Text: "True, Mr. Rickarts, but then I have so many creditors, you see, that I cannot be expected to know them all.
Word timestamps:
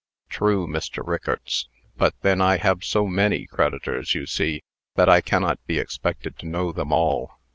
"True, 0.29 0.65
Mr. 0.67 1.05
Rickarts, 1.07 1.67
but 1.95 2.15
then 2.23 2.41
I 2.41 2.57
have 2.57 2.83
so 2.83 3.05
many 3.05 3.45
creditors, 3.45 4.15
you 4.15 4.25
see, 4.25 4.63
that 4.95 5.07
I 5.09 5.21
cannot 5.21 5.63
be 5.67 5.77
expected 5.77 6.39
to 6.39 6.47
know 6.47 6.71
them 6.71 6.91
all. 6.91 7.37